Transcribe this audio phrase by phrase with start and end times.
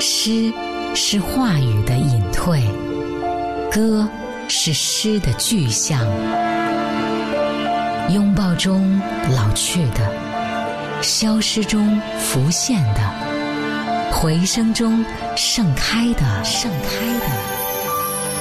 [0.00, 0.52] 诗
[0.94, 2.62] 是话语的隐退，
[3.70, 4.08] 歌
[4.48, 6.00] 是诗的具象。
[8.10, 9.00] 拥抱中
[9.34, 10.12] 老去的，
[11.02, 13.00] 消失中浮现的，
[14.12, 15.04] 回声中
[15.36, 17.26] 盛开的，盛开的，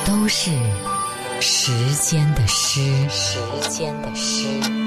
[0.05, 0.51] 都是
[1.39, 4.84] 时间的诗，时间的诗。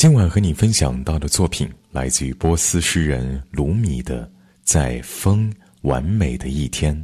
[0.00, 4.26] 今晚和你分享到的作品来自于波斯诗人鲁米的
[4.62, 6.96] 《在风完美的一天》。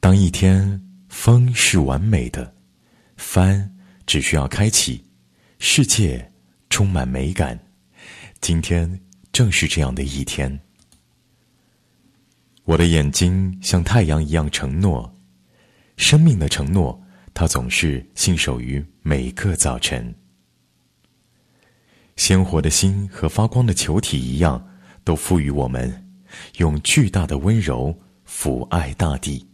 [0.00, 2.50] 当一天风是完美的，
[3.18, 3.70] 帆
[4.06, 5.04] 只需要开启，
[5.58, 6.32] 世界
[6.70, 7.60] 充满美感。
[8.40, 8.98] 今天
[9.32, 10.58] 正是这样的一天。
[12.64, 15.14] 我的眼睛像太阳一样承诺，
[15.98, 16.98] 生命的承诺。
[17.38, 20.12] 他总是信守于每个早晨。
[22.16, 24.68] 鲜活的心和发光的球体一样，
[25.04, 26.04] 都赋予我们
[26.56, 27.96] 用巨大的温柔
[28.28, 29.48] 抚爱大地。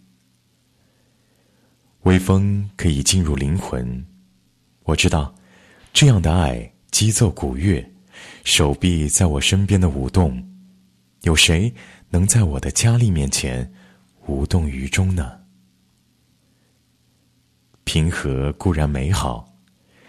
[2.05, 4.03] 微风可以进入灵魂，
[4.85, 5.35] 我知道，
[5.93, 7.87] 这样的爱击奏鼓乐，
[8.45, 10.43] 手臂在我身边的舞动，
[11.25, 11.71] 有谁
[12.09, 13.71] 能在我的佳丽面前
[14.25, 15.44] 无动于衷呢？
[17.95, 19.48] 平和固然美好，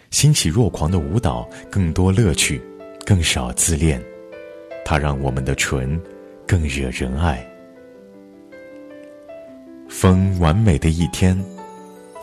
[0.09, 2.59] 欣喜若狂的舞蹈更多乐趣，
[3.05, 4.03] 更少自恋。
[4.83, 6.01] 它让我们的唇
[6.47, 7.47] 更惹人爱。
[9.87, 11.39] 风完美的一天，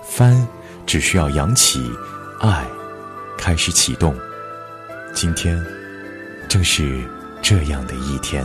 [0.02, 0.44] 帆
[0.84, 1.78] 只需要扬起，
[2.41, 2.66] 爱
[3.38, 4.12] 开始启动。
[5.14, 5.64] 今天
[6.48, 7.08] 正是
[7.41, 8.44] 这样的一天。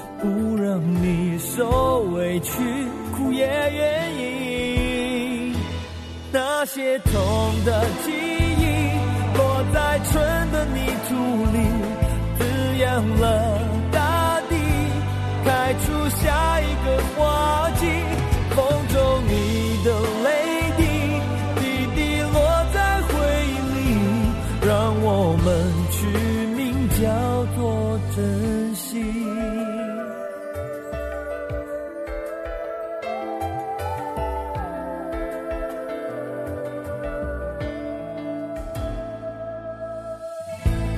[0.21, 2.51] 不让你受委屈，
[3.17, 5.55] 苦也愿意。
[6.31, 7.11] 那些痛
[7.65, 8.63] 的记忆，
[9.35, 10.13] 落在春
[10.51, 10.77] 的泥
[11.09, 11.15] 土
[11.51, 11.57] 里，
[12.37, 13.57] 滋养了
[13.91, 14.55] 大地，
[15.43, 17.81] 开出下一个花季。
[18.51, 19.31] 风中你
[19.83, 19.87] 的
[20.23, 20.29] 泪
[20.77, 20.83] 滴，
[21.59, 21.61] 滴
[21.95, 22.35] 滴落
[22.71, 23.09] 在回
[23.47, 23.79] 忆里，
[24.67, 24.69] 让
[25.01, 25.47] 我们
[25.89, 26.05] 取
[26.55, 26.61] 名
[27.01, 27.01] 叫
[27.55, 27.59] 做
[28.15, 29.01] 珍惜。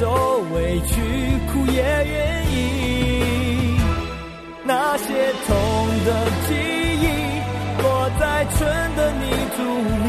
[0.00, 0.08] 受
[0.54, 0.94] 委屈，
[1.52, 3.76] 苦也愿意。
[4.64, 5.04] 那些
[5.46, 5.48] 痛
[6.06, 6.08] 的
[6.48, 6.54] 记
[7.02, 7.04] 忆，
[7.82, 8.22] 落在
[8.56, 8.56] 春
[8.96, 9.24] 的泥
[9.54, 9.60] 土
[10.02, 10.08] 里，